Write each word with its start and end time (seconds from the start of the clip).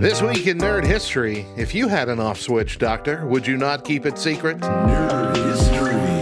This 0.00 0.20
week 0.20 0.46
in 0.46 0.58
nerd 0.58 0.84
history, 0.84 1.46
if 1.56 1.74
you 1.74 1.88
had 1.88 2.10
an 2.10 2.20
off 2.20 2.38
switch, 2.38 2.78
Doctor, 2.78 3.24
would 3.26 3.46
you 3.46 3.56
not 3.56 3.82
keep 3.82 4.04
it 4.04 4.18
secret? 4.18 4.58
Nerd 4.58 5.36
history. 5.36 6.15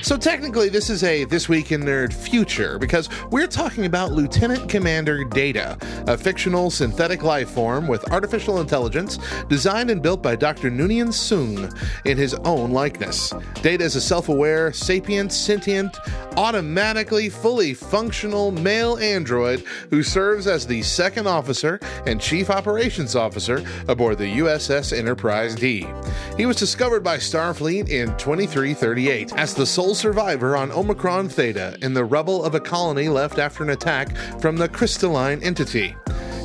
So 0.00 0.16
technically, 0.16 0.68
this 0.68 0.90
is 0.90 1.02
a 1.02 1.24
This 1.24 1.48
Week 1.48 1.72
in 1.72 1.82
Nerd 1.82 2.12
future 2.12 2.78
because 2.78 3.08
we're 3.30 3.48
talking 3.48 3.84
about 3.84 4.12
Lieutenant 4.12 4.68
Commander 4.68 5.24
Data, 5.24 5.76
a 6.06 6.16
fictional 6.16 6.70
synthetic 6.70 7.24
life 7.24 7.50
form 7.50 7.88
with 7.88 8.10
artificial 8.12 8.60
intelligence 8.60 9.18
designed 9.48 9.90
and 9.90 10.00
built 10.00 10.22
by 10.22 10.36
Dr. 10.36 10.70
Noonien 10.70 11.08
Soong 11.08 11.76
in 12.04 12.16
his 12.16 12.34
own 12.44 12.70
likeness. 12.70 13.34
Data 13.60 13.82
is 13.82 13.96
a 13.96 14.00
self 14.00 14.28
aware, 14.28 14.72
sapient, 14.72 15.32
sentient, 15.32 15.98
automatically 16.36 17.28
fully 17.28 17.74
functional 17.74 18.52
male 18.52 18.96
android 18.98 19.64
who 19.90 20.04
serves 20.04 20.46
as 20.46 20.64
the 20.64 20.80
second 20.82 21.26
officer 21.26 21.80
and 22.06 22.20
chief 22.20 22.50
operations 22.50 23.16
officer 23.16 23.64
aboard 23.88 24.16
the 24.18 24.38
USS 24.38 24.96
Enterprise 24.96 25.56
D. 25.56 25.88
He 26.36 26.46
was 26.46 26.56
discovered 26.56 27.02
by 27.02 27.16
Starfleet 27.16 27.88
in 27.88 28.16
2338 28.18 29.32
as 29.36 29.54
the 29.54 29.66
sole 29.66 29.87
survivor 29.94 30.56
on 30.56 30.72
Omicron 30.72 31.28
Theta 31.28 31.76
in 31.82 31.94
the 31.94 32.04
rubble 32.04 32.44
of 32.44 32.54
a 32.54 32.60
colony 32.60 33.08
left 33.08 33.38
after 33.38 33.62
an 33.62 33.70
attack 33.70 34.16
from 34.40 34.56
the 34.56 34.68
crystalline 34.68 35.42
entity. 35.42 35.94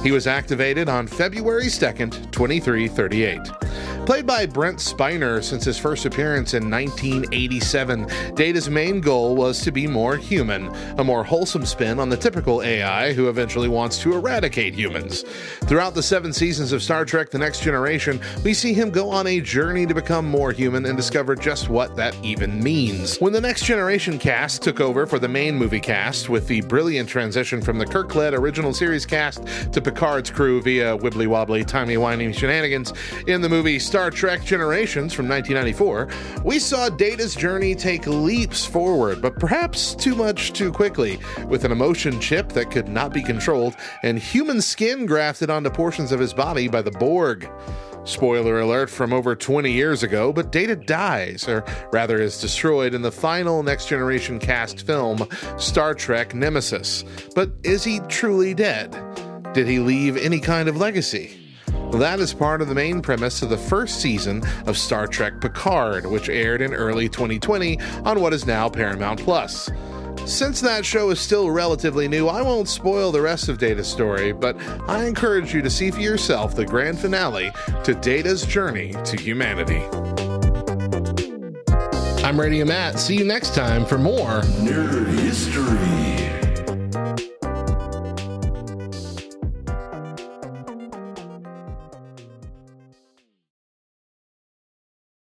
He 0.03 0.11
was 0.11 0.27
activated 0.27 0.89
on 0.89 1.07
February 1.07 1.67
2nd, 1.67 2.31
2338. 2.31 3.62
Played 4.05 4.27
by 4.27 4.45
Brent 4.45 4.79
Spiner 4.79 5.41
since 5.41 5.63
his 5.63 5.77
first 5.77 6.05
appearance 6.05 6.53
in 6.53 6.69
1987, 6.69 8.35
Data's 8.35 8.69
main 8.69 8.99
goal 8.99 9.33
was 9.33 9.61
to 9.61 9.71
be 9.71 9.87
more 9.87 10.17
human, 10.17 10.67
a 10.97 11.03
more 11.05 11.23
wholesome 11.23 11.65
spin 11.65 12.01
on 12.01 12.09
the 12.09 12.17
typical 12.17 12.61
AI 12.61 13.13
who 13.13 13.29
eventually 13.29 13.69
wants 13.69 13.97
to 13.99 14.11
eradicate 14.11 14.73
humans. 14.73 15.23
Throughout 15.61 15.95
the 15.95 16.03
seven 16.03 16.33
seasons 16.33 16.73
of 16.73 16.83
Star 16.83 17.05
Trek 17.05 17.29
The 17.29 17.37
Next 17.37 17.61
Generation, 17.61 18.19
we 18.43 18.53
see 18.53 18.73
him 18.73 18.89
go 18.89 19.09
on 19.09 19.25
a 19.25 19.39
journey 19.39 19.85
to 19.85 19.93
become 19.93 20.29
more 20.29 20.51
human 20.51 20.85
and 20.85 20.97
discover 20.97 21.33
just 21.33 21.69
what 21.69 21.95
that 21.95 22.13
even 22.25 22.61
means. 22.61 23.15
When 23.21 23.31
the 23.31 23.39
Next 23.39 23.63
Generation 23.63 24.19
cast 24.19 24.61
took 24.61 24.81
over 24.81 25.07
for 25.07 25.17
the 25.17 25.29
main 25.29 25.55
movie 25.55 25.79
cast, 25.79 26.27
with 26.27 26.45
the 26.49 26.59
brilliant 26.59 27.07
transition 27.07 27.61
from 27.61 27.77
the 27.77 27.85
Kirk 27.85 28.13
led 28.15 28.33
original 28.33 28.73
series 28.73 29.05
cast 29.05 29.45
to 29.71 29.81
Picard's 29.81 30.29
crew 30.29 30.61
via 30.61 30.97
wibbly 30.97 31.25
wobbly, 31.25 31.63
timey 31.63 31.95
wimey 31.95 32.37
shenanigans 32.37 32.91
in 33.27 33.39
the 33.39 33.47
movie 33.47 33.79
Star 33.93 34.09
Trek 34.09 34.43
Generations 34.43 35.13
from 35.13 35.29
1994, 35.29 36.41
we 36.43 36.57
saw 36.57 36.89
Data's 36.89 37.35
journey 37.35 37.75
take 37.75 38.07
leaps 38.07 38.65
forward, 38.65 39.21
but 39.21 39.39
perhaps 39.39 39.93
too 39.93 40.15
much 40.15 40.51
too 40.51 40.71
quickly, 40.71 41.19
with 41.47 41.63
an 41.63 41.71
emotion 41.71 42.19
chip 42.19 42.49
that 42.53 42.71
could 42.71 42.87
not 42.87 43.13
be 43.13 43.21
controlled 43.21 43.75
and 44.01 44.17
human 44.17 44.63
skin 44.63 45.05
grafted 45.05 45.51
onto 45.51 45.69
portions 45.69 46.11
of 46.11 46.19
his 46.19 46.33
body 46.33 46.67
by 46.67 46.81
the 46.81 46.89
Borg. 46.89 47.47
Spoiler 48.03 48.61
alert 48.61 48.89
from 48.89 49.13
over 49.13 49.35
20 49.35 49.71
years 49.71 50.01
ago, 50.01 50.33
but 50.33 50.51
Data 50.51 50.75
dies, 50.75 51.47
or 51.47 51.63
rather 51.91 52.19
is 52.19 52.41
destroyed 52.41 52.95
in 52.95 53.03
the 53.03 53.11
final 53.11 53.61
Next 53.61 53.89
Generation 53.89 54.39
cast 54.39 54.87
film, 54.87 55.29
Star 55.59 55.93
Trek 55.93 56.33
Nemesis. 56.33 57.05
But 57.35 57.51
is 57.61 57.83
he 57.83 57.99
truly 58.09 58.55
dead? 58.55 58.91
Did 59.53 59.67
he 59.67 59.77
leave 59.77 60.17
any 60.17 60.39
kind 60.39 60.67
of 60.67 60.77
legacy? 60.77 61.42
That 61.99 62.19
is 62.19 62.33
part 62.33 62.61
of 62.61 62.67
the 62.67 62.75
main 62.75 63.01
premise 63.01 63.41
of 63.43 63.49
the 63.49 63.57
first 63.57 64.01
season 64.01 64.43
of 64.65 64.77
Star 64.77 65.07
Trek 65.07 65.39
Picard, 65.39 66.05
which 66.05 66.27
aired 66.27 66.61
in 66.61 66.73
early 66.73 67.07
2020 67.07 67.79
on 68.03 68.19
what 68.19 68.33
is 68.33 68.47
now 68.47 68.67
Paramount 68.67 69.23
Plus. 69.23 69.69
Since 70.25 70.59
that 70.61 70.85
show 70.85 71.11
is 71.11 71.19
still 71.19 71.51
relatively 71.51 72.07
new, 72.07 72.27
I 72.27 72.41
won't 72.41 72.67
spoil 72.67 73.11
the 73.11 73.21
rest 73.21 73.47
of 73.47 73.57
Data's 73.57 73.87
story, 73.87 74.31
but 74.31 74.57
I 74.89 75.05
encourage 75.05 75.53
you 75.53 75.61
to 75.61 75.69
see 75.69 75.91
for 75.91 75.99
yourself 75.99 76.55
the 76.55 76.65
grand 76.65 76.99
finale 76.99 77.51
to 77.83 77.93
Data's 77.93 78.45
journey 78.45 78.95
to 79.05 79.15
humanity. 79.15 79.83
I'm 82.23 82.39
Radio 82.39 82.65
Matt. 82.65 82.99
See 82.99 83.15
you 83.15 83.25
next 83.25 83.53
time 83.53 83.85
for 83.85 83.97
more 83.97 84.41
Nerd 84.41 85.07
history. 85.19 86.32